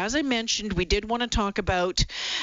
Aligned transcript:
As 0.00 0.14
I 0.14 0.22
mentioned, 0.22 0.72
we 0.72 0.86
did 0.86 1.08
want 1.08 1.22
to 1.22 1.28
talk 1.28 1.58
about, 1.58 2.02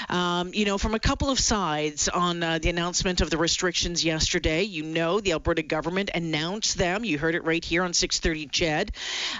um, 0.09 0.53
you 0.53 0.63
know, 0.63 0.77
from 0.77 0.93
a 0.93 0.99
couple 0.99 1.31
of 1.31 1.39
sides 1.39 2.07
on 2.07 2.43
uh, 2.43 2.59
the 2.59 2.69
announcement 2.69 3.19
of 3.19 3.31
the 3.31 3.37
restrictions 3.37 4.05
yesterday. 4.05 4.61
You 4.61 4.83
know, 4.83 5.19
the 5.19 5.31
Alberta 5.31 5.63
government 5.63 6.11
announced 6.13 6.77
them. 6.77 7.03
You 7.03 7.17
heard 7.17 7.33
it 7.33 7.43
right 7.45 7.65
here 7.65 7.81
on 7.81 7.93
6:30 7.93 8.51
CHED. 8.51 8.91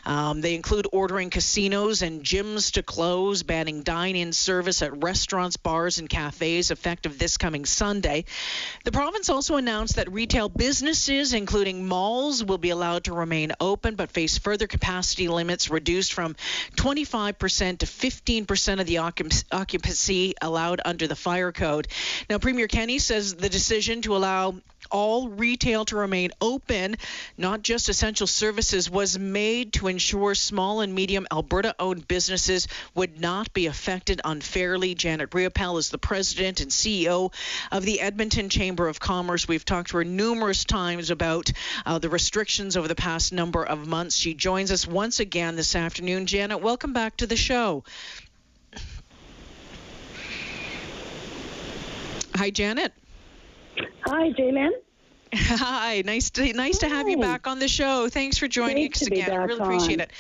Um, 0.04 0.42
they 0.42 0.56
include 0.56 0.88
ordering 0.92 1.30
casinos 1.30 2.02
and 2.02 2.24
gyms 2.24 2.72
to 2.72 2.82
close, 2.82 3.44
banning 3.44 3.84
dine-in 3.84 4.34
service 4.34 4.82
at 4.82 5.04
restaurants, 5.04 5.56
bars, 5.58 6.00
and 6.00 6.10
cafes 6.10 6.72
effective 6.72 7.20
this 7.20 7.38
coming 7.38 7.66
Sunday. 7.66 8.26
The 8.84 8.92
province 8.92 9.30
also 9.30 9.58
announced 9.58 9.98
that 9.98 10.12
retail 10.12 10.50
businesses, 10.50 11.34
including 11.34 11.88
malls, 11.88 12.44
will 12.44 12.58
be 12.58 12.72
allowed 12.72 13.04
to 13.04 13.14
remain 13.14 13.52
open, 13.60 13.94
but 13.94 14.10
face 14.10 14.40
further 14.40 14.66
capacity 14.66 15.28
limits 15.28 15.70
reduced 15.70 16.14
from 16.14 16.36
25% 16.78 17.78
to 17.80 17.86
15% 18.10 18.80
of 18.80 18.86
the 18.86 18.98
occupancy 19.52 20.34
allowed 20.42 20.82
under 20.86 21.08
the 21.08 21.16
fire 21.16 21.52
code. 21.52 21.88
Now, 22.30 22.38
Premier 22.38 22.68
Kenney 22.68 23.00
says 23.00 23.36
the 23.36 23.50
decision 23.50 24.02
to 24.04 24.16
allow 24.16 24.56
all 24.92 25.30
retail 25.30 25.86
to 25.86 25.98
remain 25.98 26.32
open, 26.42 26.96
not 27.38 27.62
just 27.62 27.90
essential 27.90 28.28
services, 28.28 28.90
was 28.90 29.18
made 29.18 29.74
to 29.74 29.88
ensure 29.88 30.36
small 30.36 30.82
and 30.82 30.94
medium 30.94 31.28
Alberta 31.32 31.76
owned 31.80 32.08
businesses 32.08 32.68
would 32.96 33.20
not 33.20 33.54
be 33.54 33.68
affected 33.68 34.22
unfairly. 34.24 34.96
Janet 34.96 35.32
Riopel 35.32 35.78
is 35.78 35.90
the 35.90 35.98
president 35.98 36.62
and 36.62 36.72
CEO 36.72 37.34
of 37.72 37.84
the 37.84 38.02
Edmonton 38.02 38.50
Chamber 38.50 38.88
of 38.88 39.00
Commerce. 39.00 39.48
We've 39.48 39.66
talked 39.66 39.90
to 39.90 39.98
her 39.98 40.04
numerous 40.04 40.66
times 40.66 41.10
about 41.10 41.52
uh, 41.86 42.00
the 42.00 42.10
restrictions 42.10 42.78
over 42.78 42.88
the 42.88 42.96
past 42.96 43.34
number 43.34 43.64
of 43.64 43.88
months. 43.88 44.16
She 44.16 44.34
joins 44.34 44.72
us 44.72 44.88
once 44.88 45.20
again 45.20 45.56
this 45.56 45.76
afternoon. 45.76 46.26
Janet, 46.26 46.62
welcome 46.62 46.94
back 46.94 47.18
to 47.18 47.28
the 47.28 47.36
show. 47.36 47.84
Hi, 52.36 52.52
Janet. 52.52 52.94
Hi, 54.06 54.32
Jaylen. 54.34 54.70
Hi, 55.34 56.04
nice 56.06 56.30
to 56.32 56.54
nice 56.54 56.80
to 56.80 56.90
have 56.90 57.10
you 57.10 57.18
back 57.18 57.48
on 57.48 57.60
the 57.60 57.68
show. 57.68 58.08
Thanks 58.08 58.38
for 58.38 58.48
joining 58.48 58.76
Great 58.76 58.96
us 58.96 59.08
again. 59.08 59.32
I 59.32 59.44
really 59.44 59.60
appreciate 59.60 60.00
on. 60.00 60.06
it. 60.06 60.12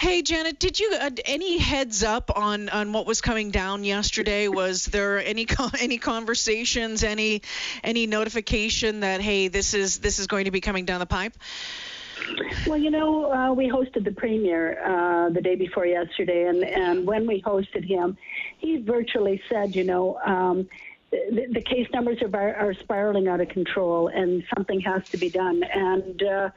Hey, 0.00 0.22
Janet, 0.22 0.58
did 0.58 0.80
you 0.80 0.92
uh, 0.98 1.10
any 1.24 1.58
heads 1.58 2.02
up 2.02 2.30
on 2.34 2.68
on 2.70 2.92
what 2.92 3.06
was 3.06 3.20
coming 3.20 3.50
down 3.50 3.84
yesterday? 3.84 4.48
Was 4.48 4.86
there 4.86 5.22
any 5.22 5.46
any 5.78 5.98
conversations, 5.98 7.04
any 7.04 7.42
any 7.84 8.06
notification 8.06 9.00
that 9.00 9.20
hey, 9.20 9.48
this 9.48 9.74
is 9.74 9.98
this 9.98 10.18
is 10.18 10.26
going 10.26 10.46
to 10.46 10.50
be 10.50 10.60
coming 10.60 10.84
down 10.84 11.00
the 11.00 11.06
pipe? 11.06 11.34
Well, 12.66 12.78
you 12.78 12.90
know, 12.90 13.30
uh, 13.30 13.52
we 13.52 13.68
hosted 13.68 14.04
the 14.04 14.12
premier 14.12 14.82
uh, 14.82 15.30
the 15.30 15.40
day 15.40 15.54
before 15.54 15.86
yesterday, 15.86 16.48
and, 16.48 16.64
and 16.64 17.06
when 17.06 17.26
we 17.26 17.42
hosted 17.42 17.84
him, 17.84 18.16
he 18.58 18.78
virtually 18.78 19.40
said, 19.48 19.76
you 19.76 19.84
know, 19.84 20.18
um, 20.24 20.66
the, 21.10 21.46
the, 21.52 21.60
case 21.62 21.86
numbers 21.92 22.18
are, 22.22 22.54
are 22.54 22.74
spiraling 22.74 23.28
out 23.28 23.40
of 23.40 23.48
control, 23.48 24.08
and 24.08 24.42
something 24.54 24.80
has 24.80 25.02
to 25.12 25.18
be 25.18 25.30
done. 25.30 25.62
And, 25.62 26.22
uh, 26.22 26.50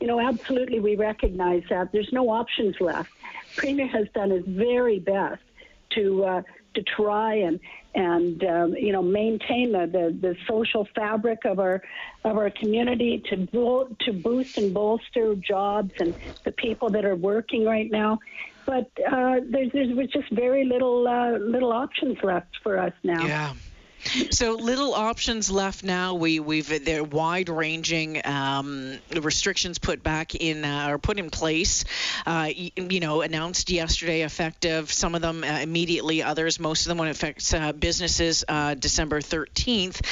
you 0.00 0.06
know, 0.06 0.20
absolutely, 0.20 0.80
we 0.80 0.96
recognize 0.96 1.62
that. 1.70 1.90
There's 1.92 2.12
no 2.12 2.30
options 2.30 2.76
left. 2.80 3.10
Premier 3.56 3.88
has 3.88 4.06
done 4.14 4.30
his 4.30 4.44
very 4.46 4.98
best 5.00 5.42
to 5.94 6.24
uh, 6.24 6.42
to 6.74 6.82
try 6.82 7.34
and 7.34 7.58
and 7.94 8.44
um, 8.44 8.74
you 8.74 8.92
know 8.92 9.02
maintain 9.02 9.72
the, 9.72 9.86
the, 9.90 10.16
the 10.20 10.36
social 10.46 10.86
fabric 10.94 11.44
of 11.44 11.58
our 11.58 11.82
of 12.24 12.36
our 12.36 12.50
community 12.50 13.22
to 13.30 13.48
bo- 13.52 13.96
to 14.00 14.12
boost 14.12 14.50
and 14.56 14.72
bolster 14.72 15.34
jobs 15.36 15.92
and 15.98 16.14
the 16.44 16.52
people 16.52 16.90
that 16.90 17.04
are 17.04 17.16
working 17.16 17.64
right 17.64 17.90
now. 17.90 18.18
But 18.66 18.90
uh, 19.10 19.40
there's 19.50 19.72
there's 19.72 20.10
just 20.10 20.30
very 20.32 20.64
little 20.64 21.08
uh, 21.08 21.38
little 21.38 21.72
options 21.72 22.18
left 22.22 22.56
for 22.62 22.78
us 22.78 22.92
now. 23.02 23.26
Yeah. 23.26 23.54
So 24.30 24.52
little 24.52 24.94
options 24.94 25.50
left 25.50 25.82
now. 25.82 26.14
We 26.14 26.38
we've 26.38 26.84
they're 26.84 27.02
wide 27.02 27.48
ranging 27.48 28.20
um, 28.24 28.98
restrictions 29.20 29.78
put 29.78 30.02
back 30.02 30.34
in 30.34 30.64
uh, 30.64 30.88
or 30.90 30.98
put 30.98 31.18
in 31.18 31.30
place. 31.30 31.84
Uh, 32.24 32.50
you, 32.54 32.70
you, 32.76 33.00
know, 33.00 33.22
announced 33.22 33.70
yesterday, 33.70 34.22
effective. 34.22 34.92
Some 34.92 35.14
of 35.14 35.22
them 35.22 35.42
uh, 35.42 35.60
immediately. 35.60 36.22
Others, 36.22 36.60
most 36.60 36.82
of 36.82 36.88
them, 36.88 36.98
when 36.98 37.08
it 37.08 37.12
affects 37.12 37.52
uh, 37.52 37.72
businesses, 37.72 38.44
uh, 38.48 38.74
December 38.74 39.20
13th. 39.20 40.04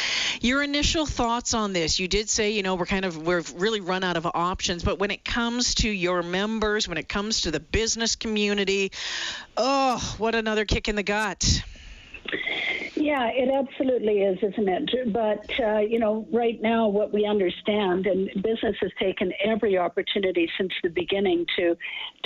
Your 0.43 0.62
initial 0.62 1.06
thoughts 1.06 1.55
on 1.55 1.73
this? 1.73 2.00
You 2.00 2.09
did 2.09 2.28
say, 2.28 2.50
you 2.50 2.62
know, 2.62 2.75
we're 2.75 2.87
kind 2.87 3.05
of 3.05 3.27
we've 3.27 3.53
really 3.55 3.81
run 3.81 4.03
out 4.03 4.17
of 4.17 4.27
options. 4.27 4.83
But 4.83 4.99
when 4.99 5.11
it 5.11 5.25
comes 5.25 5.77
to 5.77 5.89
your 5.89 6.23
members, 6.23 6.89
when 6.89 6.99
it 6.99 7.09
comes 7.09 7.43
to 7.43 7.50
the 7.50 7.61
business 7.61 8.17
community, 8.17 8.93
oh, 9.56 10.15
what 10.19 10.34
another 10.34 10.65
kick 10.65 10.89
in 10.89 10.97
the 10.97 11.03
gut. 11.03 11.62
Yeah, 13.04 13.28
it 13.34 13.50
absolutely 13.53 14.22
is, 14.22 14.38
isn't 14.38 14.66
it? 14.66 15.12
But, 15.12 15.50
uh, 15.60 15.81
you 15.81 15.98
know, 15.98 16.26
right 16.32 16.59
now, 16.62 16.88
what 16.88 17.12
we 17.12 17.26
understand, 17.26 18.06
and 18.06 18.31
business 18.42 18.76
has 18.81 18.91
taken 18.98 19.31
every 19.44 19.76
opportunity 19.76 20.50
since 20.56 20.72
the 20.82 20.88
beginning 20.88 21.44
to, 21.59 21.76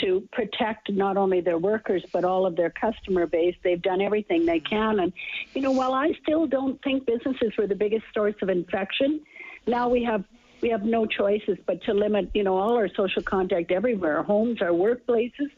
to 0.03 0.29
protect 0.31 0.93
not 0.93 1.17
only 1.17 1.41
their 1.41 1.59
workers, 1.59 2.05
but 2.13 2.25
all 2.25 2.47
of 2.47 2.55
their 2.55 2.71
customer 2.71 3.27
base. 3.27 3.57
They've 3.65 3.83
done 3.83 4.01
everything 4.01 4.47
they 4.47 4.61
can. 4.61 5.01
And, 5.01 5.13
you 5.53 5.63
know, 5.63 5.73
while 5.73 5.95
I 5.95 6.13
still 6.23 6.47
don't 6.47 6.81
think 6.85 7.07
businesses 7.07 7.57
were 7.59 7.67
the 7.67 7.75
biggest 7.75 8.05
source 8.15 8.37
of 8.41 8.49
infection, 8.49 9.21
now 9.67 9.89
we 9.89 10.05
have 10.05 10.23
we 10.61 10.69
have 10.71 10.83
no 10.85 11.07
choices 11.07 11.57
but 11.67 11.83
to 11.85 11.95
limit, 11.95 12.31
you 12.35 12.43
know, 12.43 12.57
all 12.57 12.77
our 12.77 12.89
social 12.97 13.23
contact 13.23 13.71
everywhere, 13.71 14.19
our 14.19 14.23
homes, 14.25 14.61
our 14.61 14.71
workplaces. 14.71 15.51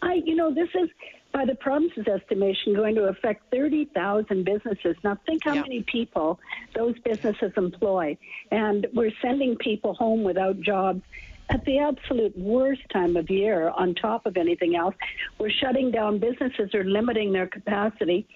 I, 0.00 0.22
you 0.24 0.36
know, 0.36 0.54
this 0.54 0.68
is 0.74 0.88
by 1.32 1.44
the 1.44 1.54
province's 1.56 2.06
estimation, 2.06 2.74
going 2.74 2.94
to 2.94 3.04
affect 3.04 3.50
30,000 3.52 4.44
businesses. 4.44 4.96
Now, 5.04 5.18
think 5.26 5.44
how 5.44 5.54
many 5.54 5.82
people 5.82 6.40
those 6.74 6.98
businesses 7.00 7.52
employ. 7.56 8.16
And 8.50 8.86
we're 8.94 9.12
sending 9.20 9.56
people 9.56 9.94
home 9.94 10.24
without 10.24 10.60
jobs 10.60 11.02
at 11.50 11.64
the 11.64 11.78
absolute 11.78 12.36
worst 12.36 12.82
time 12.92 13.16
of 13.16 13.30
year, 13.30 13.70
on 13.70 13.94
top 13.94 14.26
of 14.26 14.36
anything 14.36 14.76
else. 14.76 14.94
We're 15.38 15.50
shutting 15.50 15.90
down 15.90 16.18
businesses 16.18 16.74
or 16.74 16.84
limiting 16.84 17.32
their 17.32 17.46
capacity 17.46 18.26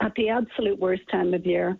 at 0.00 0.14
the 0.14 0.28
absolute 0.28 0.78
worst 0.78 1.02
time 1.10 1.34
of 1.34 1.44
year. 1.44 1.76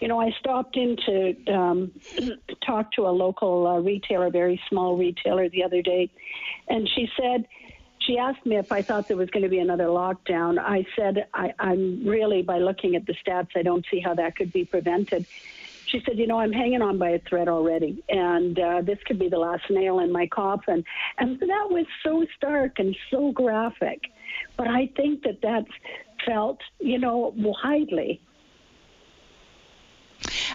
You 0.00 0.08
know, 0.08 0.20
I 0.20 0.30
stopped 0.38 0.76
in 0.76 0.96
to 1.06 1.52
um, 1.52 1.92
talk 2.66 2.92
to 2.92 3.02
a 3.02 3.10
local 3.10 3.66
uh, 3.66 3.78
retailer, 3.78 4.30
very 4.30 4.60
small 4.68 4.96
retailer, 4.96 5.48
the 5.48 5.62
other 5.62 5.82
day, 5.82 6.10
and 6.68 6.88
she 6.94 7.08
said, 7.20 7.46
she 8.06 8.18
asked 8.18 8.44
me 8.44 8.56
if 8.56 8.72
I 8.72 8.82
thought 8.82 9.08
there 9.08 9.16
was 9.16 9.30
going 9.30 9.42
to 9.42 9.48
be 9.48 9.58
another 9.58 9.86
lockdown. 9.86 10.58
I 10.58 10.86
said, 10.96 11.26
I, 11.34 11.52
I'm 11.58 12.06
really, 12.06 12.42
by 12.42 12.58
looking 12.58 12.96
at 12.96 13.06
the 13.06 13.14
stats, 13.14 13.48
I 13.56 13.62
don't 13.62 13.84
see 13.90 14.00
how 14.00 14.14
that 14.14 14.36
could 14.36 14.52
be 14.52 14.64
prevented. 14.64 15.26
She 15.86 16.02
said, 16.04 16.18
You 16.18 16.26
know, 16.26 16.40
I'm 16.40 16.52
hanging 16.52 16.82
on 16.82 16.98
by 16.98 17.10
a 17.10 17.18
thread 17.20 17.48
already, 17.48 18.02
and 18.08 18.58
uh, 18.58 18.82
this 18.82 18.98
could 19.06 19.18
be 19.18 19.28
the 19.28 19.38
last 19.38 19.64
nail 19.70 20.00
in 20.00 20.10
my 20.10 20.26
coffin. 20.26 20.84
And 21.18 21.38
that 21.38 21.66
was 21.70 21.86
so 22.02 22.24
stark 22.36 22.78
and 22.78 22.96
so 23.10 23.32
graphic. 23.32 24.00
But 24.56 24.68
I 24.68 24.90
think 24.96 25.22
that 25.22 25.40
that's 25.42 25.70
felt, 26.26 26.60
you 26.80 26.98
know, 26.98 27.32
widely 27.36 28.20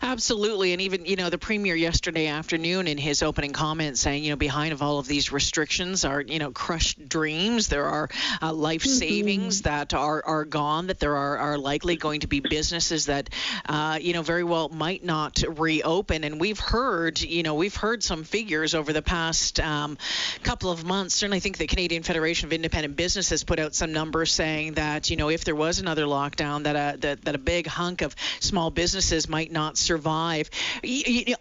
Absolutely, 0.01 0.73
and 0.73 0.81
even 0.81 1.05
you 1.05 1.15
know 1.15 1.29
the 1.29 1.37
premier 1.37 1.75
yesterday 1.75 2.27
afternoon 2.27 2.87
in 2.87 2.97
his 2.97 3.21
opening 3.21 3.53
comments 3.53 3.99
saying 4.01 4.23
you 4.23 4.31
know 4.31 4.35
behind 4.35 4.73
of 4.73 4.81
all 4.81 4.99
of 4.99 5.07
these 5.07 5.31
restrictions 5.31 6.05
are 6.05 6.21
you 6.21 6.39
know 6.39 6.51
crushed 6.51 7.07
dreams. 7.07 7.67
There 7.67 7.85
are 7.85 8.09
uh, 8.41 8.53
life 8.53 8.83
mm-hmm. 8.83 8.91
savings 8.91 9.63
that 9.63 9.93
are 9.93 10.23
are 10.25 10.45
gone. 10.45 10.87
That 10.87 10.99
there 10.99 11.15
are 11.15 11.37
are 11.37 11.57
likely 11.57 11.95
going 11.95 12.21
to 12.21 12.27
be 12.27 12.39
businesses 12.39 13.05
that 13.07 13.29
uh, 13.67 13.99
you 14.01 14.13
know 14.13 14.21
very 14.21 14.43
well 14.43 14.69
might 14.69 15.03
not 15.03 15.43
reopen. 15.47 16.23
And 16.23 16.39
we've 16.39 16.59
heard 16.59 17.21
you 17.21 17.43
know 17.43 17.55
we've 17.55 17.75
heard 17.75 18.03
some 18.03 18.23
figures 18.23 18.73
over 18.73 18.93
the 18.93 19.01
past 19.01 19.59
um, 19.59 19.97
couple 20.43 20.71
of 20.71 20.83
months. 20.85 21.15
Certainly, 21.15 21.37
I 21.37 21.41
think 21.41 21.57
the 21.57 21.67
Canadian 21.67 22.03
Federation 22.03 22.47
of 22.47 22.53
Independent 22.53 22.95
Business 22.95 23.29
has 23.29 23.43
put 23.43 23.59
out 23.59 23.75
some 23.75 23.91
numbers 23.91 24.31
saying 24.31 24.73
that 24.73 25.09
you 25.09 25.17
know 25.17 25.29
if 25.29 25.43
there 25.43 25.55
was 25.55 25.79
another 25.79 26.05
lockdown, 26.05 26.63
that 26.63 26.75
a 26.75 26.97
that, 26.99 27.25
that 27.25 27.35
a 27.35 27.39
big 27.39 27.67
hunk 27.67 28.01
of 28.01 28.15
small 28.39 28.71
businesses 28.71 29.27
might 29.29 29.51
not 29.51 29.58
survive. 29.77 30.49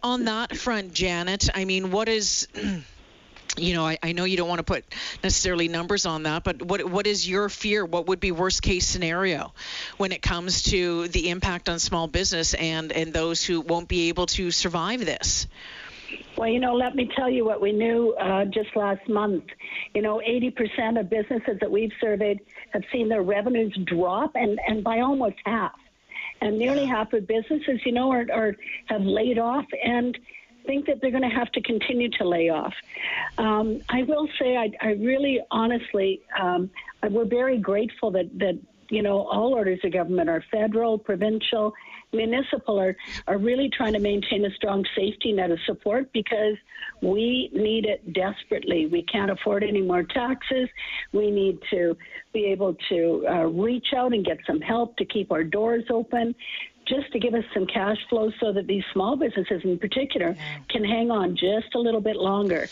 On 0.03 0.25
that 0.25 0.56
front, 0.56 0.93
Janet, 0.93 1.49
I 1.55 1.65
mean, 1.65 1.91
what 1.91 2.09
is 2.09 2.49
you 3.56 3.75
know, 3.75 3.87
I, 3.87 3.99
I, 4.03 4.12
know 4.12 4.25
you 4.25 4.37
don't 4.37 4.49
want 4.49 4.61
to 4.61 4.65
put 4.65 4.85
necessarily 5.23 5.69
numbers 5.69 6.06
on 6.06 6.25
that, 6.25 6.44
but 6.44 6.62
what 6.62 6.85
what 6.88 7.06
is 7.06 7.29
your 7.29 7.49
fear? 7.49 7.85
What 7.85 8.06
would 8.06 8.20
be 8.20 8.32
worst 8.32 8.62
case 8.62 8.87
scenario 8.87 9.53
when 9.97 10.12
it 10.12 10.23
comes 10.23 10.62
to 10.65 11.09
the 11.09 11.31
impact 11.31 11.69
on 11.69 11.79
small 11.79 12.06
business 12.06 12.55
and 12.55 12.93
and 12.93 13.12
those 13.12 13.44
who 13.44 13.61
won't 13.61 13.88
be 13.88 14.09
able 14.09 14.26
to 14.26 14.50
survive 14.50 15.05
this? 15.05 15.47
Well, 16.37 16.49
you 16.49 16.61
know, 16.61 16.75
let 16.75 16.94
me 16.94 17.11
tell 17.17 17.29
you 17.29 17.44
what 17.44 17.61
we 17.61 17.73
knew 17.73 18.14
uh, 18.14 18.47
just 18.47 18.75
last 18.76 19.06
month. 19.09 19.44
You 19.94 20.03
know, 20.03 20.23
80% 20.26 20.99
of 20.99 21.11
businesses 21.11 21.59
that 21.61 21.71
we've 21.71 21.93
surveyed 22.00 22.41
have 22.73 22.82
seen 22.91 23.09
their 23.09 23.23
revenues 23.23 23.76
drop, 23.85 24.32
and, 24.35 24.59
and 24.67 24.82
by 24.82 25.00
almost 25.00 25.37
half 25.44 25.73
and 26.40 26.58
nearly 26.58 26.87
half 26.87 27.12
of 27.12 27.26
businesses, 27.26 27.81
you 27.85 27.93
know, 27.93 28.11
are, 28.11 28.26
are 28.32 28.56
have 28.87 29.02
laid 29.02 29.38
off. 29.38 29.67
And 29.85 30.19
think 30.69 30.87
that 30.87 31.00
they're 31.00 31.11
going 31.11 31.29
to 31.29 31.35
have 31.35 31.50
to 31.52 31.62
continue 31.62 32.11
to 32.11 32.29
lay 32.29 32.50
off. 32.50 32.75
Um, 33.38 33.81
I 33.88 34.02
will 34.02 34.29
say, 34.38 34.56
I, 34.56 34.70
I 34.82 34.90
really 34.93 35.40
honestly, 35.50 36.20
um, 36.38 36.70
we're 37.11 37.25
very 37.25 37.58
grateful 37.58 38.11
that, 38.11 38.26
that 38.38 38.58
you 38.90 39.02
know, 39.02 39.26
all 39.26 39.55
orders 39.55 39.81
of 39.85 39.93
government 39.93 40.29
are 40.29 40.43
federal, 40.50 40.99
provincial, 40.99 41.75
municipal 42.12 42.81
are, 42.81 42.96
are 43.26 43.38
really 43.38 43.69
trying 43.69 43.93
to 43.93 43.99
maintain 43.99 44.44
a 44.44 44.50
strong 44.52 44.85
safety 44.96 45.32
net 45.32 45.50
of 45.50 45.58
support 45.67 46.11
because 46.12 46.56
we 47.02 47.50
need 47.52 47.85
it 47.85 48.12
desperately. 48.12 48.87
We 48.87 49.02
can't 49.02 49.31
afford 49.31 49.62
any 49.62 49.82
more 49.82 50.02
taxes. 50.02 50.69
We 51.12 51.31
need 51.31 51.58
to 51.70 51.96
be 52.32 52.46
able 52.46 52.76
to 52.88 53.26
uh, 53.29 53.44
reach 53.44 53.88
out 53.96 54.12
and 54.12 54.25
get 54.25 54.38
some 54.46 54.61
help 54.61 54.96
to 54.96 55.05
keep 55.05 55.31
our 55.31 55.44
doors 55.44 55.85
open 55.90 56.35
just 56.87 57.12
to 57.12 57.19
give 57.19 57.35
us 57.35 57.44
some 57.52 57.67
cash 57.67 57.99
flow 58.08 58.32
so 58.40 58.52
that 58.52 58.67
these 58.67 58.85
small 58.93 59.17
businesses 59.17 59.61
in 59.64 59.79
particular 59.79 60.35
yeah. 60.37 60.58
can 60.70 60.82
hang 60.82 61.11
on 61.11 61.37
just 61.37 61.75
a 61.75 61.79
little 61.79 62.00
bit 62.00 62.17
longer. 62.17 62.67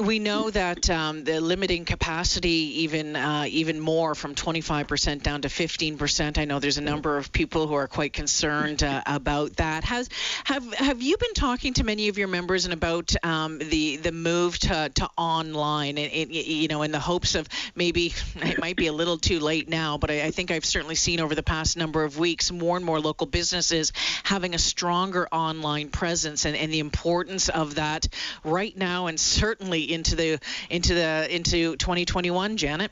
We 0.00 0.18
know 0.18 0.50
that 0.50 0.90
um, 0.90 1.22
the 1.22 1.40
limiting 1.40 1.84
capacity 1.84 2.82
even 2.82 3.14
uh, 3.14 3.44
even 3.48 3.78
more 3.78 4.16
from 4.16 4.34
25% 4.34 5.22
down 5.22 5.42
to 5.42 5.48
15%. 5.48 6.38
I 6.38 6.44
know 6.44 6.58
there's 6.58 6.78
a 6.78 6.82
number 6.82 7.16
of 7.16 7.30
people 7.30 7.68
who 7.68 7.74
are 7.74 7.86
quite 7.86 8.12
concerned 8.12 8.82
uh, 8.82 9.02
about 9.06 9.56
that. 9.56 9.84
Has 9.84 10.08
have 10.44 10.74
have 10.74 11.00
you 11.00 11.16
been 11.16 11.34
talking 11.34 11.74
to 11.74 11.84
many 11.84 12.08
of 12.08 12.18
your 12.18 12.26
members 12.26 12.64
and 12.64 12.74
about 12.74 13.14
um, 13.24 13.58
the 13.58 13.96
the 13.98 14.10
move 14.10 14.58
to, 14.60 14.90
to 14.92 15.08
online? 15.16 15.96
And, 15.96 16.32
you 16.32 16.66
know, 16.66 16.82
in 16.82 16.90
the 16.90 16.98
hopes 17.00 17.36
of 17.36 17.48
maybe 17.76 18.14
it 18.36 18.58
might 18.58 18.76
be 18.76 18.88
a 18.88 18.92
little 18.92 19.16
too 19.16 19.38
late 19.38 19.68
now, 19.68 19.96
but 19.96 20.10
I, 20.10 20.24
I 20.24 20.30
think 20.32 20.50
I've 20.50 20.64
certainly 20.64 20.96
seen 20.96 21.20
over 21.20 21.36
the 21.36 21.44
past 21.44 21.76
number 21.76 22.02
of 22.02 22.18
weeks 22.18 22.50
more 22.50 22.76
and 22.76 22.84
more 22.84 22.98
local 22.98 23.28
businesses 23.28 23.92
having 24.24 24.54
a 24.54 24.58
stronger 24.58 25.28
online 25.30 25.88
presence 25.88 26.46
and, 26.46 26.56
and 26.56 26.72
the 26.72 26.80
importance 26.80 27.48
of 27.48 27.76
that 27.76 28.08
right 28.42 28.76
now 28.76 29.06
and 29.06 29.20
certainly 29.36 29.92
into 29.92 30.16
the 30.16 30.40
into 30.70 30.94
the 30.94 31.26
into 31.30 31.76
2021, 31.76 32.56
Janet. 32.56 32.90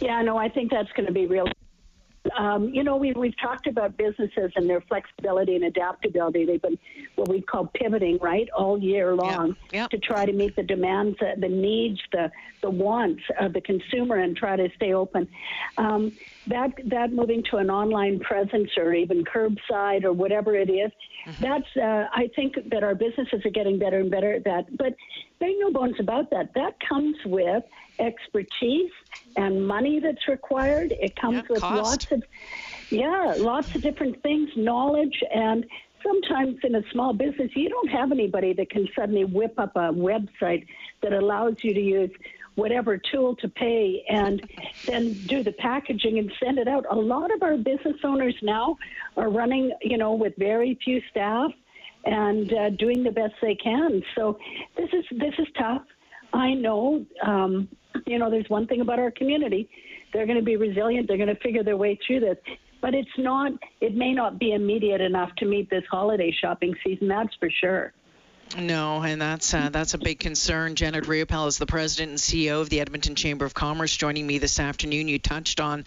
Yeah, 0.00 0.22
no, 0.22 0.36
I 0.36 0.48
think 0.48 0.70
that's 0.70 0.90
going 0.92 1.06
to 1.06 1.12
be 1.12 1.26
real. 1.26 1.46
Um, 2.36 2.70
you 2.70 2.82
know, 2.82 2.96
we, 2.96 3.12
we've 3.12 3.36
talked 3.38 3.66
about 3.66 3.98
businesses 3.98 4.50
and 4.56 4.68
their 4.68 4.80
flexibility 4.80 5.56
and 5.56 5.64
adaptability. 5.64 6.46
They've 6.46 6.60
been 6.60 6.78
what 7.16 7.28
we 7.28 7.42
call 7.42 7.66
pivoting, 7.66 8.18
right, 8.20 8.48
all 8.56 8.78
year 8.78 9.14
long 9.14 9.48
yep. 9.48 9.56
Yep. 9.72 9.90
to 9.90 9.98
try 9.98 10.24
to 10.24 10.32
meet 10.32 10.56
the 10.56 10.62
demands, 10.62 11.18
uh, 11.20 11.34
the 11.36 11.48
needs, 11.48 12.00
the, 12.12 12.32
the 12.62 12.70
wants 12.70 13.22
of 13.38 13.52
the 13.52 13.60
consumer 13.60 14.16
and 14.16 14.34
try 14.34 14.56
to 14.56 14.70
stay 14.74 14.94
open. 14.94 15.28
Um, 15.76 16.12
that, 16.46 16.72
that 16.86 17.12
moving 17.12 17.42
to 17.50 17.56
an 17.56 17.70
online 17.70 18.20
presence 18.20 18.70
or 18.76 18.92
even 18.92 19.24
curbside 19.24 20.04
or 20.04 20.12
whatever 20.12 20.54
it 20.54 20.70
is, 20.70 20.90
mm-hmm. 21.26 21.42
that's, 21.42 21.76
uh, 21.76 22.08
I 22.12 22.30
think 22.36 22.56
that 22.70 22.82
our 22.82 22.94
businesses 22.94 23.44
are 23.44 23.50
getting 23.50 23.78
better 23.78 23.98
and 23.98 24.10
better 24.10 24.32
at 24.32 24.44
that. 24.44 24.76
But 24.76 24.94
there's 25.40 25.56
no 25.58 25.72
bones 25.72 25.96
about 25.98 26.30
that. 26.30 26.52
That 26.54 26.76
comes 26.86 27.16
with 27.24 27.64
expertise 27.98 28.90
and 29.36 29.66
money 29.66 30.00
that's 30.00 30.28
required. 30.28 30.92
It 30.92 31.16
comes 31.16 31.36
yeah, 31.36 31.42
with 31.50 31.60
cost. 31.60 31.82
lots 31.82 32.12
of, 32.12 32.22
yeah, 32.90 33.34
lots 33.38 33.74
of 33.74 33.82
different 33.82 34.22
things, 34.22 34.50
knowledge, 34.56 35.22
and 35.34 35.64
sometimes 36.04 36.58
in 36.62 36.74
a 36.74 36.82
small 36.92 37.12
business, 37.12 37.50
you 37.54 37.68
don't 37.68 37.88
have 37.88 38.12
anybody 38.12 38.52
that 38.52 38.70
can 38.70 38.86
suddenly 38.94 39.24
whip 39.24 39.54
up 39.58 39.74
a 39.76 39.92
website 39.92 40.66
that 41.02 41.12
allows 41.12 41.54
you 41.62 41.72
to 41.74 41.80
use 41.80 42.10
whatever 42.54 42.98
tool 43.10 43.34
to 43.36 43.48
pay 43.48 44.04
and 44.08 44.48
then 44.86 45.12
do 45.26 45.42
the 45.42 45.52
packaging 45.52 46.18
and 46.18 46.32
send 46.42 46.58
it 46.58 46.68
out. 46.68 46.84
A 46.90 46.94
lot 46.94 47.34
of 47.34 47.42
our 47.42 47.56
business 47.56 47.96
owners 48.04 48.34
now 48.42 48.76
are 49.16 49.30
running, 49.30 49.72
you 49.82 49.98
know, 49.98 50.14
with 50.14 50.34
very 50.38 50.78
few 50.84 51.00
staff 51.10 51.50
and 52.04 52.52
uh, 52.52 52.70
doing 52.70 53.02
the 53.02 53.10
best 53.10 53.34
they 53.40 53.54
can. 53.54 54.02
So 54.14 54.38
this 54.76 54.88
is 54.92 55.04
this 55.18 55.34
is 55.38 55.46
tough. 55.58 55.82
I 56.32 56.52
know, 56.54 57.06
um, 57.24 57.68
you 58.06 58.18
know, 58.18 58.28
there's 58.28 58.48
one 58.48 58.66
thing 58.66 58.80
about 58.80 58.98
our 58.98 59.10
community. 59.12 59.68
They're 60.12 60.26
going 60.26 60.38
to 60.38 60.44
be 60.44 60.56
resilient. 60.56 61.08
They're 61.08 61.16
going 61.16 61.28
to 61.28 61.40
figure 61.40 61.62
their 61.62 61.76
way 61.76 61.98
through 62.06 62.20
this. 62.20 62.36
But 62.80 62.94
it's 62.94 63.08
not, 63.16 63.52
it 63.80 63.94
may 63.94 64.12
not 64.12 64.38
be 64.38 64.52
immediate 64.52 65.00
enough 65.00 65.30
to 65.38 65.46
meet 65.46 65.70
this 65.70 65.84
holiday 65.90 66.34
shopping 66.38 66.74
season, 66.84 67.08
that's 67.08 67.34
for 67.36 67.48
sure. 67.50 67.94
No, 68.56 69.02
and 69.02 69.20
that's 69.20 69.52
uh, 69.52 69.68
that's 69.70 69.94
a 69.94 69.98
big 69.98 70.20
concern. 70.20 70.76
Janet 70.76 71.04
Riopel 71.04 71.48
is 71.48 71.58
the 71.58 71.66
president 71.66 72.10
and 72.10 72.18
CEO 72.18 72.60
of 72.60 72.70
the 72.70 72.80
Edmonton 72.80 73.16
Chamber 73.16 73.44
of 73.44 73.52
Commerce. 73.52 73.96
Joining 73.96 74.26
me 74.26 74.38
this 74.38 74.60
afternoon, 74.60 75.08
you 75.08 75.18
touched 75.18 75.58
on 75.58 75.84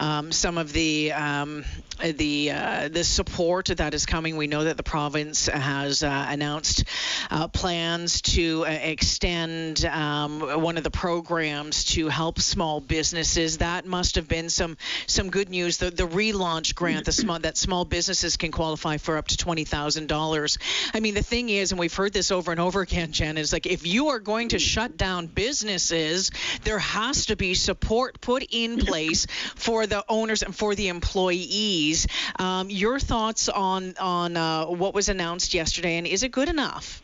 um, 0.00 0.32
some 0.32 0.58
of 0.58 0.72
the 0.72 1.12
um, 1.12 1.64
the 2.00 2.50
uh, 2.50 2.88
the 2.88 3.04
support 3.04 3.66
that 3.66 3.94
is 3.94 4.04
coming. 4.04 4.36
We 4.36 4.48
know 4.48 4.64
that 4.64 4.76
the 4.76 4.82
province 4.82 5.46
has 5.46 6.02
uh, 6.02 6.26
announced 6.28 6.84
uh, 7.30 7.46
plans 7.46 8.20
to 8.22 8.64
uh, 8.66 8.70
extend 8.70 9.84
um, 9.84 10.40
one 10.40 10.76
of 10.76 10.82
the 10.82 10.90
programs 10.90 11.84
to 11.84 12.08
help 12.08 12.40
small 12.40 12.80
businesses. 12.80 13.58
That 13.58 13.86
must 13.86 14.16
have 14.16 14.26
been 14.26 14.50
some 14.50 14.76
some 15.06 15.30
good 15.30 15.50
news. 15.50 15.76
The 15.76 15.90
the 15.92 16.08
relaunch 16.08 16.74
grant, 16.74 17.04
the 17.04 17.12
small 17.12 17.38
that 17.38 17.56
small 17.56 17.84
businesses 17.84 18.36
can 18.36 18.50
qualify 18.50 18.96
for 18.96 19.16
up 19.18 19.28
to 19.28 19.36
twenty 19.36 19.64
thousand 19.64 20.08
dollars. 20.08 20.58
I 20.92 20.98
mean, 20.98 21.14
the 21.14 21.22
thing 21.22 21.48
is, 21.48 21.70
and 21.70 21.78
we've 21.78 21.94
heard 21.94 22.07
this 22.12 22.30
over 22.30 22.50
and 22.50 22.60
over 22.60 22.80
again, 22.80 23.12
Jen, 23.12 23.38
is 23.38 23.52
like 23.52 23.66
if 23.66 23.86
you 23.86 24.08
are 24.08 24.18
going 24.18 24.50
to 24.50 24.58
shut 24.58 24.96
down 24.96 25.26
businesses, 25.26 26.30
there 26.64 26.78
has 26.78 27.26
to 27.26 27.36
be 27.36 27.54
support 27.54 28.20
put 28.20 28.44
in 28.50 28.78
place 28.86 29.26
for 29.54 29.86
the 29.86 30.04
owners 30.08 30.42
and 30.42 30.54
for 30.54 30.74
the 30.74 30.88
employees. 30.88 32.06
Um, 32.38 32.70
your 32.70 32.98
thoughts 32.98 33.48
on 33.48 33.94
on 33.98 34.36
uh, 34.36 34.66
what 34.66 34.94
was 34.94 35.08
announced 35.08 35.54
yesterday, 35.54 35.98
and 35.98 36.06
is 36.06 36.22
it 36.22 36.32
good 36.32 36.48
enough? 36.48 37.02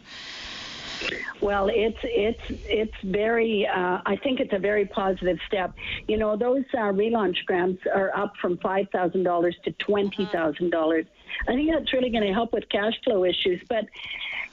Well, 1.41 1.69
it's 1.73 1.99
it's 2.03 2.63
it's 2.65 2.95
very. 3.03 3.67
Uh, 3.67 4.01
I 4.07 4.17
think 4.23 4.41
it's 4.41 4.53
a 4.53 4.59
very 4.59 4.87
positive 4.87 5.39
step. 5.47 5.75
You 6.09 6.17
know, 6.17 6.37
those 6.37 6.65
uh, 6.73 6.93
relaunch 6.93 7.45
grants 7.47 7.83
are 7.93 8.17
up 8.17 8.35
from 8.41 8.57
five 8.59 8.89
thousand 8.91 9.25
dollars 9.25 9.57
to 9.65 9.73
twenty 9.73 10.27
thousand 10.27 10.71
dollars. 10.71 11.07
I 11.49 11.53
think 11.53 11.71
that's 11.73 11.93
really 11.93 12.11
going 12.11 12.27
to 12.27 12.33
help 12.33 12.53
with 12.53 12.69
cash 12.69 12.95
flow 13.05 13.25
issues. 13.25 13.61
But 13.69 13.87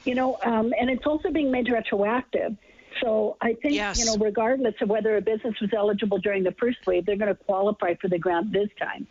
you 0.06 0.16
know, 0.16 0.38
um, 0.44 0.74
and 0.80 0.90
it's 0.90 1.06
also 1.06 1.32
being 1.32 1.52
made 1.52 1.70
retroactive. 1.70 2.56
So 3.02 3.38
I 3.42 3.54
think, 3.54 3.76
yes. 3.76 4.00
you 4.00 4.06
know, 4.06 4.24
regardless 4.24 4.76
of 4.82 4.90
whether 4.90 5.16
a 5.18 5.22
business 5.22 5.56
was 5.62 5.72
eligible 5.76 6.18
during 6.18 6.44
the 6.44 6.52
first 6.60 6.78
wave, 6.86 7.06
they're 7.06 7.16
going 7.16 7.34
to 7.34 7.44
qualify 7.44 7.96
for 7.96 8.10
the 8.10 8.20
grant 8.20 8.52
this 8.52 8.70
time. 8.80 9.08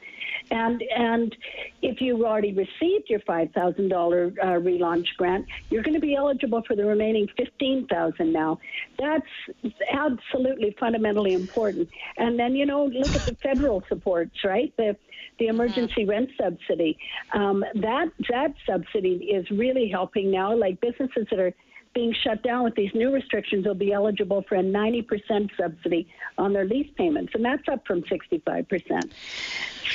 And 0.51 0.83
and 0.97 1.37
if 1.83 2.01
you 2.01 2.27
already 2.27 2.53
received 2.53 3.09
your 3.09 3.21
five 3.21 3.51
thousand 3.53 3.93
uh, 3.93 3.97
dollar 3.97 4.31
relaunch 4.31 5.07
grant, 5.17 5.47
you're 5.71 5.83
going 5.83 5.95
to 5.95 6.01
be 6.01 6.15
eligible 6.15 6.63
for 6.67 6.75
the 6.75 6.85
remaining 6.85 7.29
fifteen 7.37 7.87
thousand 7.87 8.33
now. 8.33 8.59
That's 8.99 9.75
absolutely 9.93 10.77
fundamentally 10.79 11.35
important. 11.35 11.89
And 12.17 12.39
then 12.39 12.55
you 12.55 12.67
know, 12.67 12.85
look 12.87 13.15
at 13.15 13.27
the 13.27 13.37
federal 13.37 13.83
supports, 13.89 14.45
right? 14.45 14.73
The 14.77 14.97
the 15.39 15.47
emergency 15.47 16.03
mm-hmm. 16.03 16.11
rent 16.11 16.31
subsidy. 16.41 16.99
Um, 17.33 17.65
that 17.77 18.09
that 18.29 18.55
subsidy 18.67 19.31
is 19.33 19.51
really 19.51 19.89
helping 19.89 20.31
now. 20.31 20.55
Like 20.55 20.81
businesses 20.81 21.27
that 21.31 21.39
are 21.39 21.55
being 21.95 22.15
shut 22.23 22.43
down 22.43 22.65
with 22.65 22.75
these 22.75 22.91
new 22.95 23.13
restrictions 23.13 23.67
will 23.67 23.75
be 23.75 23.93
eligible 23.93 24.45
for 24.49 24.55
a 24.57 24.63
90% 24.63 25.51
subsidy 25.59 26.09
on 26.39 26.53
their 26.53 26.65
lease 26.65 26.91
payments, 26.97 27.33
and 27.35 27.45
that's 27.45 27.67
up 27.71 27.85
from 27.87 28.03
65%. 28.03 29.11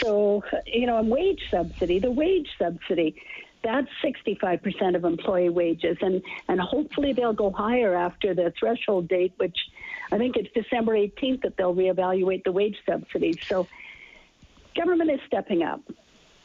So, 0.02 0.44
you 0.66 0.88
know, 0.88 0.98
a 0.98 1.04
wage 1.04 1.42
subsidy, 1.50 2.00
the 2.00 2.12
wage 2.12 2.50
subsidy, 2.60 3.16
that's 3.64 3.88
65% 4.04 4.96
of 4.96 5.06
employee 5.06 5.50
wages, 5.50 5.98
and, 6.02 6.22
and 6.50 6.60
hopefully 6.60 7.14
they'll 7.14 7.34
go 7.34 7.52
higher 7.52 7.96
after 7.96 8.36
the 8.36 8.54
threshold 8.60 9.08
date, 9.08 9.34
which 9.38 9.58
I 10.12 10.18
think 10.18 10.36
it's 10.36 10.50
December 10.54 10.94
18th 10.94 11.42
that 11.44 11.56
they'll 11.58 11.74
reevaluate 11.74 12.44
the 12.44 12.52
wage 12.52 12.78
subsidies. 12.88 13.38
So, 13.50 13.68
government 14.76 15.10
is 15.10 15.20
stepping 15.28 15.64
up. 15.64 15.82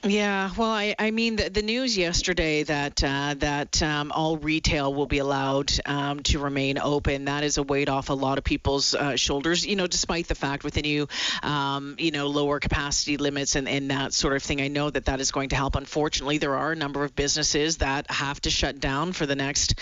Yeah, 0.02 0.50
well, 0.56 0.70
I, 0.70 0.94
I 0.98 1.10
mean 1.10 1.36
the, 1.36 1.50
the 1.50 1.60
news 1.60 1.96
yesterday 1.96 2.62
that 2.62 3.04
uh, 3.04 3.34
that 3.38 3.82
um, 3.82 4.12
all 4.12 4.38
retail 4.38 4.94
will 4.94 5.06
be 5.06 5.18
allowed 5.18 5.72
um, 5.84 6.22
to 6.24 6.38
remain 6.38 6.78
open. 6.78 7.26
That 7.26 7.44
is 7.44 7.58
a 7.58 7.62
weight 7.62 7.90
off 7.90 8.08
a 8.08 8.14
lot 8.14 8.38
of 8.38 8.44
people's 8.44 8.94
uh, 8.94 9.16
shoulders. 9.16 9.66
You 9.66 9.76
know, 9.76 9.86
despite 9.86 10.26
the 10.26 10.34
fact 10.34 10.64
with 10.64 10.72
the 10.72 10.80
new, 10.80 11.06
um, 11.42 11.96
you 11.98 12.12
know, 12.12 12.28
lower 12.28 12.60
capacity 12.60 13.18
limits 13.18 13.56
and, 13.56 13.68
and 13.68 13.90
that 13.90 14.14
sort 14.14 14.36
of 14.36 14.42
thing, 14.42 14.62
I 14.62 14.68
know 14.68 14.88
that 14.88 15.04
that 15.04 15.20
is 15.20 15.32
going 15.32 15.50
to 15.50 15.56
help. 15.56 15.76
Unfortunately, 15.76 16.38
there 16.38 16.56
are 16.56 16.72
a 16.72 16.76
number 16.76 17.04
of 17.04 17.14
businesses 17.14 17.78
that 17.78 18.10
have 18.10 18.40
to 18.42 18.50
shut 18.50 18.80
down 18.80 19.12
for 19.12 19.26
the 19.26 19.36
next 19.36 19.74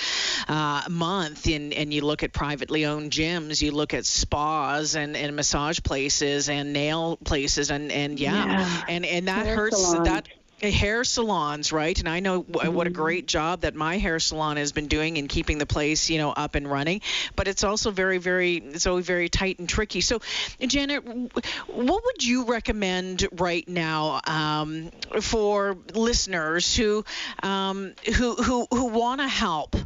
uh, 0.49 0.83
month. 0.91 1.47
And 1.47 1.73
and 1.73 1.95
you 1.95 2.01
look 2.01 2.25
at 2.25 2.33
privately 2.33 2.87
owned 2.87 3.13
gyms, 3.13 3.63
you 3.63 3.71
look 3.71 3.95
at 3.95 4.05
spas 4.05 4.97
and, 4.97 5.17
and 5.17 5.37
massage 5.37 5.79
places 5.81 6.49
and 6.49 6.73
nail 6.73 7.17
places, 7.19 7.71
and 7.71 7.93
and 7.93 8.19
yeah, 8.19 8.47
yeah. 8.47 8.85
and 8.89 9.07
and 9.07 9.29
that 9.29 9.47
hurts 9.47 9.95
that 10.09 10.29
hair 10.61 11.05
salons, 11.05 11.73
right? 11.73 11.97
And 11.99 12.09
I 12.09 12.21
know 12.21 12.43
w- 12.43 12.67
mm-hmm. 12.67 12.77
what 12.77 12.87
a 12.87 12.91
great 12.91 13.27
job 13.27 13.61
that 13.61 13.75
my 13.75 13.99
hair 13.99 14.19
salon 14.19 14.57
has 14.57 14.73
been 14.73 14.89
doing 14.89 15.17
in 15.17 15.29
keeping 15.29 15.59
the 15.59 15.67
place, 15.67 16.11
you 16.11 16.19
know, 16.19 16.31
up 16.31 16.57
and 16.57 16.69
running. 16.69 17.01
But 17.37 17.47
it's 17.47 17.63
also 17.63 17.91
very, 17.93 18.19
very, 18.19 18.57
it's 18.57 18.87
always 18.87 19.07
very 19.07 19.29
tight 19.29 19.61
and 19.61 19.69
tricky. 19.69 20.01
So, 20.01 20.21
Janet, 20.61 21.05
what 21.69 22.05
would 22.05 22.25
you 22.25 22.45
recommend 22.45 23.29
right 23.33 23.69
now 23.69 24.21
um, 24.27 24.91
for 25.21 25.77
listeners 25.95 26.75
who, 26.75 27.05
um, 27.43 27.93
who, 28.17 28.35
who, 28.35 28.67
who 28.71 28.87
want 28.87 29.21
to 29.21 29.29
help, 29.29 29.77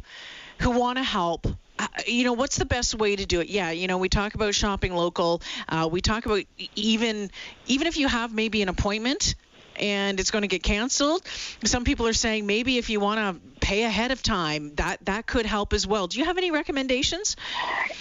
who 0.59 0.71
want 0.71 0.97
to 0.97 1.03
help? 1.03 1.47
Uh, 1.79 1.87
you 2.05 2.23
know 2.23 2.33
what's 2.33 2.57
the 2.59 2.65
best 2.65 2.93
way 2.93 3.15
to 3.15 3.25
do 3.25 3.39
it 3.41 3.47
yeah 3.49 3.71
you 3.71 3.87
know 3.87 3.97
we 3.97 4.07
talk 4.07 4.35
about 4.35 4.53
shopping 4.53 4.93
local 4.93 5.41
uh, 5.67 5.89
we 5.91 6.01
talk 6.01 6.27
about 6.27 6.43
even 6.75 7.31
even 7.65 7.87
if 7.87 7.97
you 7.97 8.07
have 8.07 8.31
maybe 8.31 8.61
an 8.61 8.69
appointment 8.69 9.33
and 9.77 10.19
it's 10.19 10.31
going 10.31 10.43
to 10.43 10.47
get 10.47 10.63
canceled. 10.63 11.25
Some 11.63 11.83
people 11.83 12.07
are 12.07 12.13
saying 12.13 12.45
maybe 12.45 12.77
if 12.77 12.89
you 12.89 12.99
want 12.99 13.19
to 13.19 13.59
pay 13.59 13.83
ahead 13.83 14.11
of 14.11 14.21
time, 14.21 14.75
that 14.75 15.05
that 15.05 15.25
could 15.25 15.45
help 15.45 15.73
as 15.73 15.87
well. 15.87 16.07
Do 16.07 16.19
you 16.19 16.25
have 16.25 16.37
any 16.37 16.51
recommendations? 16.51 17.35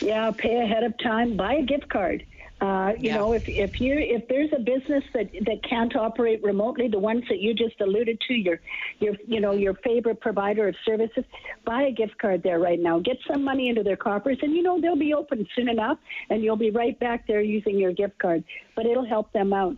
Yeah, 0.00 0.30
pay 0.36 0.60
ahead 0.60 0.84
of 0.84 0.98
time. 0.98 1.36
Buy 1.36 1.54
a 1.54 1.62
gift 1.62 1.88
card. 1.88 2.26
Uh, 2.62 2.92
you 2.96 3.08
yeah. 3.08 3.16
know, 3.16 3.32
if 3.32 3.42
if 3.48 3.72
you 3.80 3.96
if 3.98 4.22
there's 4.28 4.50
a 4.56 4.60
business 4.60 5.02
that 5.14 5.28
that 5.46 5.58
can't 5.68 5.96
operate 5.96 6.40
remotely, 6.44 6.86
the 6.86 6.98
ones 6.98 7.24
that 7.28 7.40
you 7.40 7.52
just 7.52 7.74
alluded 7.80 8.16
to, 8.28 8.34
your 8.34 8.60
your 9.00 9.14
you 9.26 9.40
know 9.40 9.50
your 9.50 9.74
favorite 9.82 10.20
provider 10.20 10.68
of 10.68 10.76
services, 10.84 11.24
buy 11.66 11.82
a 11.82 11.90
gift 11.90 12.16
card 12.18 12.40
there 12.44 12.60
right 12.60 12.78
now. 12.78 13.00
Get 13.00 13.16
some 13.28 13.42
money 13.42 13.68
into 13.68 13.82
their 13.82 13.96
coffers, 13.96 14.38
and 14.42 14.54
you 14.54 14.62
know 14.62 14.80
they'll 14.80 14.94
be 14.94 15.12
open 15.12 15.44
soon 15.56 15.68
enough, 15.68 15.98
and 16.30 16.44
you'll 16.44 16.54
be 16.54 16.70
right 16.70 16.96
back 17.00 17.26
there 17.26 17.40
using 17.40 17.80
your 17.80 17.92
gift 17.92 18.16
card. 18.20 18.44
But 18.76 18.86
it'll 18.86 19.08
help 19.08 19.32
them 19.32 19.52
out. 19.52 19.74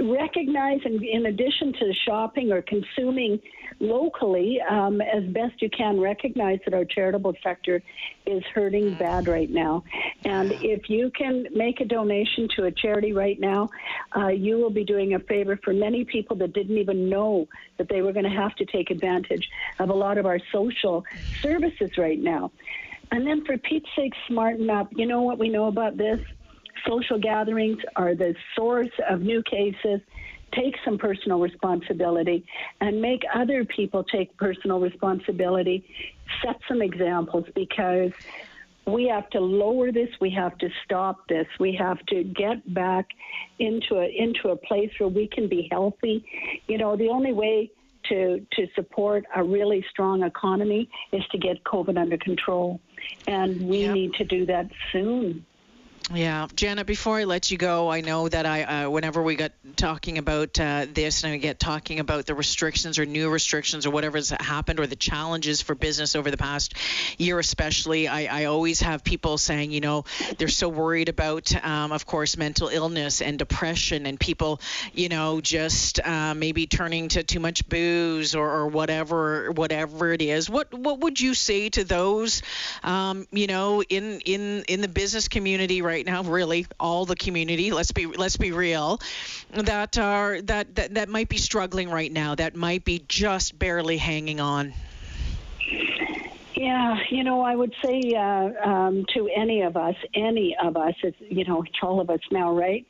Recognize, 0.00 0.80
in, 0.84 1.04
in 1.04 1.26
addition 1.26 1.72
to 1.74 1.92
shopping 2.04 2.50
or 2.50 2.62
consuming 2.62 3.38
locally, 3.80 4.60
um, 4.68 5.00
as 5.00 5.24
best 5.24 5.60
you 5.60 5.70
can, 5.70 6.00
recognize 6.00 6.58
that 6.64 6.74
our 6.74 6.84
charitable 6.84 7.34
sector 7.42 7.82
is 8.26 8.42
hurting 8.54 8.94
bad 8.94 9.28
right 9.28 9.50
now, 9.50 9.84
and 10.24 10.52
if 10.52 10.88
you 10.88 11.10
can 11.10 11.46
make 11.54 11.80
a 11.80 11.84
donation 11.84 12.48
to 12.56 12.64
a 12.64 12.72
charity 12.72 13.12
right 13.12 13.38
now, 13.38 13.68
uh, 14.16 14.28
you 14.28 14.56
will 14.56 14.70
be 14.70 14.84
doing 14.84 15.14
a 15.14 15.18
favor 15.20 15.58
for 15.62 15.72
many 15.72 16.04
people 16.04 16.36
that 16.36 16.52
didn't 16.52 16.78
even 16.78 17.08
know 17.08 17.46
that 17.78 17.88
they 17.88 18.02
were 18.02 18.12
going 18.12 18.24
to 18.24 18.30
have 18.30 18.54
to 18.56 18.64
take 18.64 18.90
advantage 18.90 19.48
of 19.78 19.90
a 19.90 19.94
lot 19.94 20.18
of 20.18 20.26
our 20.26 20.38
social 20.52 21.04
services 21.42 21.90
right 21.98 22.18
now. 22.18 22.50
And 23.10 23.26
then 23.26 23.44
for 23.44 23.56
Pete's 23.58 23.88
sake, 23.94 24.12
smarten 24.28 24.70
up. 24.70 24.88
You 24.96 25.06
know 25.06 25.22
what 25.22 25.38
we 25.38 25.48
know 25.48 25.66
about 25.66 25.96
this? 25.96 26.20
Social 26.86 27.18
gatherings 27.18 27.78
are 27.96 28.14
the 28.14 28.34
source 28.56 28.90
of 29.08 29.20
new 29.20 29.42
cases 29.42 30.00
take 30.54 30.76
some 30.84 30.98
personal 30.98 31.40
responsibility 31.40 32.44
and 32.80 33.00
make 33.00 33.22
other 33.34 33.64
people 33.64 34.04
take 34.04 34.36
personal 34.36 34.80
responsibility. 34.80 35.84
Set 36.42 36.56
some 36.68 36.82
examples 36.82 37.44
because 37.54 38.12
we 38.86 39.06
have 39.06 39.28
to 39.30 39.40
lower 39.40 39.92
this. 39.92 40.08
We 40.20 40.30
have 40.30 40.56
to 40.58 40.68
stop 40.84 41.26
this. 41.28 41.46
We 41.58 41.74
have 41.76 42.04
to 42.06 42.24
get 42.24 42.72
back 42.74 43.08
into 43.58 43.96
a 43.96 44.06
into 44.06 44.50
a 44.50 44.56
place 44.56 44.90
where 44.98 45.08
we 45.08 45.26
can 45.26 45.48
be 45.48 45.68
healthy. 45.70 46.24
You 46.68 46.78
know, 46.78 46.96
the 46.96 47.08
only 47.08 47.32
way 47.32 47.70
to 48.08 48.46
to 48.52 48.66
support 48.74 49.24
a 49.34 49.42
really 49.42 49.84
strong 49.90 50.22
economy 50.22 50.88
is 51.12 51.22
to 51.32 51.38
get 51.38 51.64
COVID 51.64 51.98
under 51.98 52.18
control, 52.18 52.80
and 53.26 53.68
we 53.68 53.84
yep. 53.84 53.94
need 53.94 54.14
to 54.14 54.24
do 54.24 54.46
that 54.46 54.70
soon. 54.92 55.46
Yeah, 56.12 56.48
Janet. 56.54 56.86
Before 56.86 57.16
I 57.16 57.24
let 57.24 57.50
you 57.50 57.56
go, 57.56 57.90
I 57.90 58.02
know 58.02 58.28
that 58.28 58.44
I, 58.44 58.62
uh, 58.84 58.90
whenever 58.90 59.22
we 59.22 59.36
got 59.36 59.52
talking 59.76 60.18
about 60.18 60.60
uh, 60.60 60.84
this, 60.92 61.24
and 61.24 61.32
we 61.32 61.38
get 61.38 61.58
talking 61.58 61.98
about 61.98 62.26
the 62.26 62.34
restrictions 62.34 62.98
or 62.98 63.06
new 63.06 63.30
restrictions 63.30 63.86
or 63.86 63.90
whatever 63.90 64.18
has 64.18 64.28
happened 64.28 64.80
or 64.80 64.86
the 64.86 64.96
challenges 64.96 65.62
for 65.62 65.74
business 65.74 66.14
over 66.14 66.30
the 66.30 66.36
past 66.36 66.74
year, 67.16 67.38
especially, 67.38 68.06
I, 68.06 68.42
I 68.42 68.44
always 68.44 68.80
have 68.80 69.02
people 69.02 69.38
saying, 69.38 69.70
you 69.70 69.80
know, 69.80 70.04
they're 70.36 70.48
so 70.48 70.68
worried 70.68 71.08
about, 71.08 71.54
um, 71.64 71.90
of 71.90 72.04
course, 72.04 72.36
mental 72.36 72.68
illness 72.68 73.22
and 73.22 73.38
depression, 73.38 74.04
and 74.04 74.20
people, 74.20 74.60
you 74.92 75.08
know, 75.08 75.40
just 75.40 76.06
uh, 76.06 76.34
maybe 76.34 76.66
turning 76.66 77.08
to 77.08 77.22
too 77.22 77.40
much 77.40 77.66
booze 77.66 78.34
or, 78.34 78.50
or 78.50 78.66
whatever, 78.68 79.52
whatever 79.52 80.12
it 80.12 80.20
is. 80.20 80.50
What 80.50 80.74
what 80.74 81.00
would 81.00 81.18
you 81.18 81.32
say 81.32 81.70
to 81.70 81.82
those, 81.82 82.42
um, 82.82 83.26
you 83.32 83.46
know, 83.46 83.82
in 83.82 84.20
in 84.20 84.64
in 84.68 84.82
the 84.82 84.88
business 84.88 85.28
community 85.28 85.80
right? 85.80 85.93
Right 85.94 86.04
now, 86.04 86.22
really 86.24 86.66
all 86.80 87.06
the 87.06 87.14
community. 87.14 87.70
Let's 87.70 87.92
be 87.92 88.06
let's 88.06 88.36
be 88.36 88.50
real, 88.50 89.00
that 89.52 89.96
are 89.96 90.42
that 90.42 90.74
that, 90.74 90.94
that 90.94 91.08
might 91.08 91.28
be 91.28 91.38
struggling 91.38 91.88
right 91.88 92.10
now. 92.10 92.34
That 92.34 92.56
might 92.56 92.84
be 92.84 93.04
just 93.08 93.56
barely 93.58 93.96
hanging 93.96 94.40
on. 94.40 94.74
Yeah, 96.56 96.96
you 97.10 97.24
know, 97.24 97.42
I 97.42 97.54
would 97.54 97.74
say 97.84 98.00
uh, 98.16 98.50
um, 98.68 99.04
to 99.14 99.28
any 99.34 99.62
of 99.62 99.76
us, 99.76 99.96
any 100.14 100.56
of 100.62 100.76
us, 100.76 100.94
it's, 101.02 101.16
you 101.20 101.44
know, 101.44 101.62
it's 101.62 101.78
all 101.82 102.00
of 102.00 102.10
us 102.10 102.20
now, 102.30 102.52
right? 102.52 102.86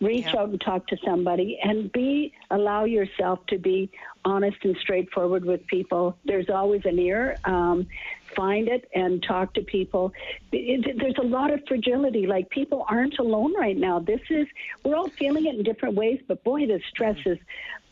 reach 0.00 0.26
yeah. 0.26 0.40
out 0.40 0.48
and 0.48 0.60
talk 0.60 0.86
to 0.86 0.96
somebody 1.04 1.58
and 1.62 1.90
be 1.92 2.32
allow 2.50 2.84
yourself 2.84 3.44
to 3.46 3.58
be 3.58 3.90
honest 4.24 4.56
and 4.62 4.76
straightforward 4.80 5.44
with 5.44 5.66
people 5.66 6.16
there's 6.24 6.48
always 6.48 6.82
an 6.84 6.98
ear 6.98 7.36
um, 7.44 7.86
find 8.34 8.68
it 8.68 8.88
and 8.94 9.22
talk 9.22 9.54
to 9.54 9.62
people. 9.62 10.12
It, 10.52 10.98
there's 10.98 11.18
a 11.18 11.26
lot 11.26 11.52
of 11.52 11.60
fragility. 11.66 12.26
Like 12.26 12.50
people 12.50 12.84
aren't 12.88 13.18
alone 13.18 13.54
right 13.56 13.76
now. 13.76 13.98
This 13.98 14.20
is 14.30 14.46
we're 14.84 14.96
all 14.96 15.08
feeling 15.08 15.46
it 15.46 15.56
in 15.56 15.62
different 15.62 15.94
ways 15.94 16.20
but 16.26 16.42
boy 16.44 16.66
the 16.66 16.80
stress 16.90 17.16
mm-hmm. 17.18 17.30
is 17.30 17.38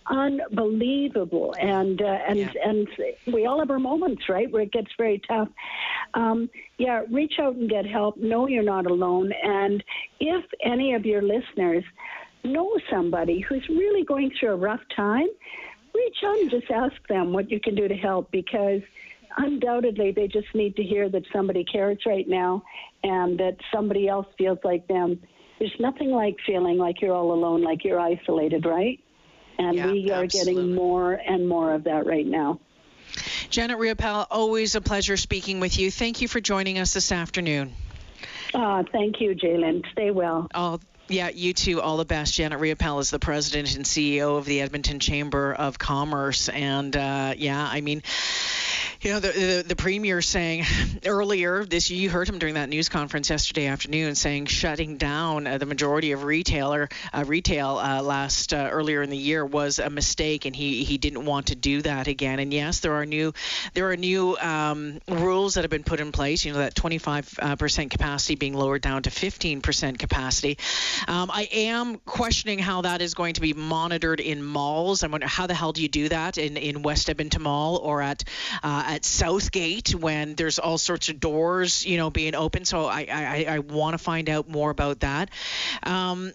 unbelievable. 0.07 1.55
And 1.61 2.01
uh, 2.01 2.19
and 2.29 2.39
yeah. 2.39 2.53
and 2.65 2.89
we 3.27 3.47
all 3.47 3.59
have 3.59 3.71
our 3.71 3.79
moments 3.79 4.29
right 4.29 4.51
where 4.51 4.63
it 4.63 4.73
gets 4.73 4.91
very 4.97 5.21
tough. 5.27 5.49
Um, 6.15 6.49
yeah 6.79 7.03
reach 7.11 7.35
out 7.39 7.55
and 7.57 7.69
get 7.69 7.87
help. 7.87 8.17
Know 8.17 8.47
you're 8.47 8.63
not 8.63 8.87
alone. 8.87 9.33
And 9.43 9.83
if 10.21 10.45
any 10.63 10.95
of 10.95 11.05
your 11.05 11.23
listeners 11.23 11.85
know 12.45 12.77
somebody 12.91 13.41
who's 13.41 13.69
really 13.69 14.05
going 14.05 14.31
through 14.39 14.51
a 14.51 14.57
rough 14.57 14.83
time 14.95 15.27
reach 15.97 16.17
out 16.25 16.37
and 16.39 16.51
just 16.51 16.71
ask 16.71 16.95
them 17.09 17.33
what 17.33 17.51
you 17.51 17.59
can 17.59 17.75
do 17.75 17.89
to 17.89 17.95
help 17.95 18.31
because 18.31 18.83
undoubtedly 19.37 20.13
they 20.13 20.27
just 20.29 20.49
need 20.55 20.75
to 20.77 20.83
hear 20.83 21.09
that 21.09 21.23
somebody 21.33 21.65
cares 21.65 21.99
right 22.07 22.29
now 22.29 22.63
and 23.03 23.39
that 23.39 23.57
somebody 23.73 24.09
else 24.09 24.27
feels 24.39 24.59
like 24.65 24.87
them 24.89 25.21
there's 25.59 25.75
nothing 25.81 26.11
like 26.11 26.37
feeling 26.47 26.79
like 26.79 27.01
you're 27.01 27.15
all 27.15 27.33
alone 27.33 27.63
like 27.63 27.85
you're 27.85 28.01
isolated 28.01 28.65
right 28.65 29.01
and 29.59 29.77
yeah, 29.77 29.91
we 29.91 30.11
are 30.11 30.25
absolutely. 30.25 30.55
getting 30.55 30.75
more 30.75 31.13
and 31.13 31.49
more 31.49 31.73
of 31.73 31.85
that 31.85 32.07
right 32.07 32.27
now. 32.27 32.61
Janet 33.51 33.79
Riopel, 33.79 34.27
always 34.31 34.75
a 34.75 34.81
pleasure 34.81 35.17
speaking 35.17 35.61
with 35.61 35.79
you. 35.79 35.91
Thank 35.91 36.21
you 36.21 36.29
for 36.29 36.41
joining 36.41 36.79
us 36.79 36.93
this 36.93 37.13
afternoon. 37.13 37.73
Uh, 38.53 38.83
thank 38.93 39.21
you, 39.21 39.35
Jalen. 39.35 39.85
Stay 39.93 40.11
well. 40.11 40.49
Oh, 40.55 40.81
yeah, 41.09 41.29
you 41.29 41.53
too. 41.53 41.81
All 41.81 41.97
the 41.97 42.05
best. 42.05 42.35
Janet 42.35 42.59
Riopel 42.59 43.01
is 43.01 43.11
the 43.11 43.19
president 43.19 43.77
and 43.77 43.85
CEO 43.85 44.39
of 44.39 44.45
the 44.45 44.61
Edmonton 44.61 44.99
Chamber 44.99 45.55
of 45.55 45.79
Commerce. 45.79 46.49
And 46.49 46.97
uh, 46.97 47.35
yeah, 47.37 47.65
I 47.65 47.81
mean, 47.81 48.03
you 49.01 49.13
know, 49.13 49.21
the, 49.21 49.29
the, 49.29 49.65
the 49.69 49.77
premier 49.77 50.23
saying 50.23 50.65
earlier 51.07 51.65
this, 51.65 51.91
you 51.91 52.09
heard 52.09 52.29
him 52.29 52.39
during 52.39 52.55
that 52.55 52.69
news 52.69 52.89
conference 52.89 53.31
yesterday 53.31 53.67
afternoon, 53.67 54.15
saying 54.15 54.47
shutting 54.47 54.97
down 54.97 55.47
uh, 55.47 55.59
the 55.59 55.67
majority 55.67 56.13
of 56.13 56.25
retailer 56.25 56.89
uh, 57.13 57.25
retail 57.27 57.79
uh, 57.79 58.03
last 58.03 58.55
uh, 58.55 58.69
earlier 58.71 59.03
in 59.03 59.11
the 59.11 59.17
year 59.17 59.45
was 59.45 59.79
a 59.79 59.91
mistake, 59.91 60.45
and 60.45 60.57
he 60.57 60.85
he 60.85 60.99
didn't 60.99 61.25
want 61.25 61.49
to 61.49 61.55
do 61.55 61.83
that 61.83 62.07
again. 62.07 62.39
And 62.39 62.53
yes, 62.53 62.81
there 62.81 62.95
are 62.95 63.07
new 63.07 63.33
there 63.75 63.91
are 63.91 63.97
new 63.97 64.37
um, 64.39 65.01
rules 65.09 65.55
that 65.55 65.63
have 65.63 65.71
been 65.71 65.85
put 65.85 66.01
in 66.01 66.13
place. 66.13 66.45
You 66.45 66.53
know, 66.53 66.59
that 66.59 66.75
25% 66.75 67.87
uh, 67.87 67.89
capacity 67.89 68.35
being 68.37 68.55
lowered 68.55 68.83
down 68.83 69.03
to 69.03 69.11
15% 69.11 69.99
capacity. 69.99 70.59
Um, 71.07 71.31
I 71.33 71.49
am 71.53 71.99
questioning 71.99 72.59
how 72.59 72.83
that 72.83 73.03
is 73.03 73.15
going 73.15 73.35
to 73.35 73.41
be 73.41 73.53
monitored 73.53 74.21
in 74.21 74.43
malls. 74.43 75.03
I 75.03 75.09
wonder 75.09 75.27
how 75.27 75.47
the 75.47 75.55
hell 75.55 75.73
do 75.73 75.83
you 75.83 75.89
do 75.89 76.09
that 76.09 76.39
in 76.39 76.57
in 76.57 76.83
West 76.83 77.11
Edmonton 77.11 77.43
Mall 77.43 77.77
or 77.77 78.01
at 78.03 78.25
uh, 78.63 78.85
at 78.87 79.05
Southgate 79.05 79.95
when 79.95 80.35
there's 80.35 80.59
all 80.59 80.79
sorts 80.79 81.09
of 81.09 81.21
doors, 81.21 81.85
you 81.85 81.97
know, 81.97 82.11
being 82.11 82.35
open. 82.35 82.65
So 82.65 82.87
I 82.87 83.07
I, 83.11 83.47
I 83.49 83.59
want 83.59 83.95
to 83.95 83.99
find 83.99 84.31
out 84.31 84.49
more 84.49 84.71
about 84.71 85.01
that. 85.01 85.31
Um, 85.83 86.33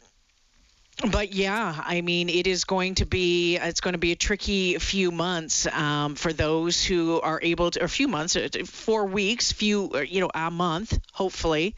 but 1.10 1.34
yeah, 1.34 1.82
I 1.84 2.02
mean, 2.02 2.30
it 2.30 2.46
is 2.46 2.66
going 2.66 2.96
to 2.96 3.06
be 3.06 3.56
it's 3.56 3.82
going 3.82 3.94
to 3.94 4.00
be 4.00 4.12
a 4.12 4.16
tricky 4.16 4.78
few 4.78 5.12
months 5.12 5.66
um, 5.68 6.16
for 6.16 6.32
those 6.32 6.84
who 6.84 7.20
are 7.22 7.40
able 7.42 7.72
to, 7.72 7.84
a 7.84 7.88
few 7.88 8.08
months, 8.08 8.36
uh, 8.36 8.50
four 8.66 9.06
weeks, 9.06 9.52
few, 9.52 9.98
you 10.02 10.22
know, 10.22 10.30
a 10.34 10.52
month, 10.52 11.00
hopefully. 11.14 11.76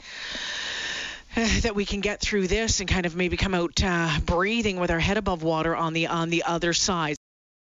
that 1.35 1.73
we 1.73 1.85
can 1.85 2.01
get 2.01 2.19
through 2.19 2.47
this 2.47 2.79
and 2.79 2.89
kind 2.89 3.05
of 3.05 3.15
maybe 3.15 3.37
come 3.37 3.53
out 3.53 3.81
uh, 3.83 4.19
breathing 4.25 4.79
with 4.79 4.91
our 4.91 4.99
head 4.99 5.17
above 5.17 5.41
water 5.41 5.75
on 5.75 5.93
the 5.93 6.07
on 6.07 6.29
the 6.29 6.43
other 6.43 6.73
side. 6.73 7.15